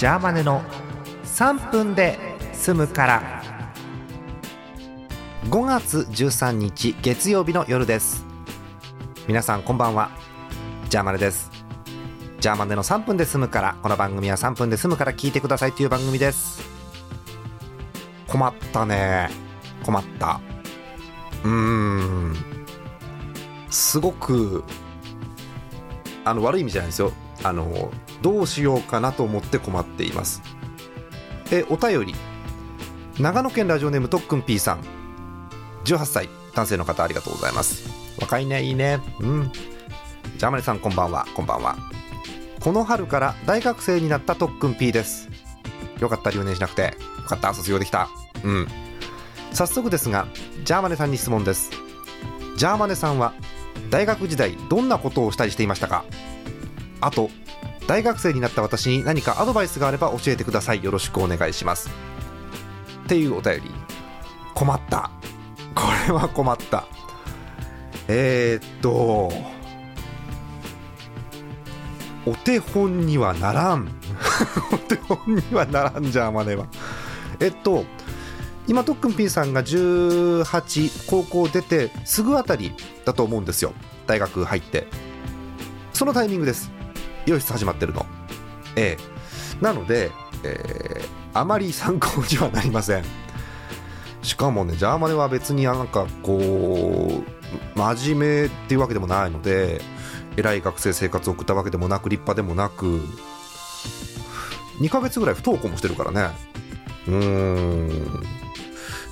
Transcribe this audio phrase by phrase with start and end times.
[0.00, 0.62] ジャーマネの
[1.24, 2.18] 3分で
[2.54, 3.42] 済むから。
[5.50, 8.24] 5月13日月曜日の夜です。
[9.28, 10.10] 皆さんこんばんは。
[10.88, 11.50] ジャーマネです。
[12.40, 16.62] ジャーマネの3分で済むからこの番組は3分で済むから聞いてくださいという番組です。
[18.26, 19.28] 困ったね。
[19.84, 20.40] 困った。
[21.44, 22.36] うーん。
[23.68, 24.64] すごく
[26.24, 27.12] あの悪い意味じゃないですよ。
[27.42, 27.90] あの
[28.22, 30.42] どうしようかなと思って困っています。
[31.50, 32.14] えお便り。
[33.18, 34.80] 長野県ラジオネームとっくん P さん。
[35.84, 37.88] 18歳男性の方ありがとうございます。
[38.20, 39.00] 若いねいいね。
[39.20, 39.52] うん。
[39.52, 41.26] ジャーマネさんこんばんは。
[41.34, 41.76] こんばんは。
[42.60, 45.28] この春から大学生になったとっくん P です。
[45.98, 46.94] よかった留年しなくて。
[47.18, 48.08] よかった卒業できた。
[48.44, 48.66] うん。
[49.52, 50.26] 早速ですが
[50.64, 51.70] ジャーマネさんに質問です。
[52.56, 53.32] ジャーマネさんは
[53.90, 56.04] 大学時代どんなことをしたりしていましたか？
[57.00, 57.30] あと
[57.86, 60.84] 大学生になった私に何かアドバイスがあれば教えてください。
[60.84, 61.90] よろしくお願いします。
[63.04, 63.62] っていうお便り。
[64.54, 65.10] 困った。
[65.74, 66.84] これは困った。
[68.08, 69.32] えー、っと
[72.26, 73.88] お手本にはならん。
[74.72, 76.66] お手本にはならんじゃんマネは。
[77.40, 77.84] えっと
[78.68, 82.72] 今とっくん P さんが18高校出てすぐあたり
[83.04, 83.72] だと思うんですよ。
[84.06, 84.86] 大学入って。
[85.92, 86.70] そのタイミングです。
[87.26, 88.06] 洋室始まってるの。
[88.76, 89.64] ええ。
[89.64, 90.10] なので、
[90.42, 93.04] えー、あまり参考にはなりません。
[94.22, 99.80] しかもねジャーマネは別になんかこう真面目っていうわけでもないので
[100.36, 103.00] 偉い学生生活を送ったわけでもなく立派でもなく
[104.80, 106.30] 2ヶ月ぐらい不登校もしてるからね。
[107.06, 108.22] うーん。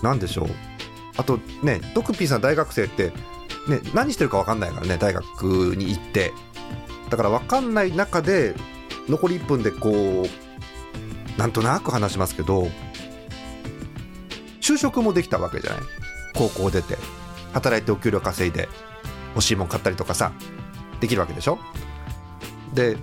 [0.03, 0.49] 何でしょう。
[1.17, 3.13] あとねドクピーさん大学生って
[3.69, 6.33] ね何してるか分かんないからね大学に行って。
[7.11, 8.55] だから分かんない中で
[9.09, 12.69] 残り1分でこうなんとなく話しますけど
[14.61, 15.81] 就職もできたわけじゃない？
[16.35, 16.99] 高校出て
[17.53, 18.69] 働いてお給料稼いで
[19.35, 20.33] 欲しいもん買ったりとかさ
[21.01, 21.59] できるわけでしょ？
[22.75, 22.97] で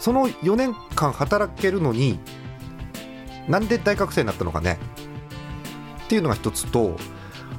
[0.00, 2.18] その4年間働けるのに
[3.48, 4.78] なんで大学生になったのかね？
[6.04, 6.96] っていうのが一つと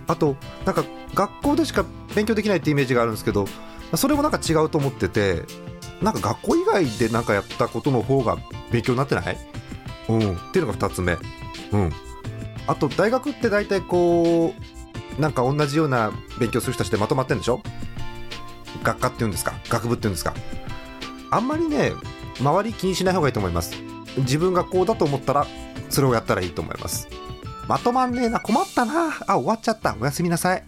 [0.07, 0.35] あと
[0.65, 0.83] なんか
[1.13, 3.45] 学校でしか勉強できないってイメージがあるんですけど
[3.93, 5.43] それもなんか違うと思ってて
[6.01, 8.37] なんか学校以外で何かやったことの方が
[8.71, 9.37] 勉強になってない？
[10.09, 10.35] うん。
[10.35, 11.17] っていうのが2つ目。
[11.71, 11.91] うん。
[12.67, 14.53] あと大学って大体こ
[15.17, 17.61] うなんか同じような勉強する人たちでまとまってるんでしょ？
[18.83, 19.53] 学科っていうんですか？
[19.69, 20.33] 学部っていうんですか？
[21.31, 21.91] あんまりね
[22.39, 23.75] 周り気にしない方がいいと思います。
[24.17, 25.47] 自分がこうだと思ったら
[25.89, 27.07] それをやったらいいと思います。
[27.67, 28.39] まとまんねえな。
[28.39, 29.13] 困ったな。
[29.27, 29.95] あ終わっちゃった。
[29.99, 30.63] おやすみなさい。